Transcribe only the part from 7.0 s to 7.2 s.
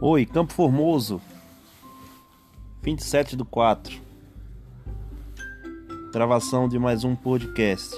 um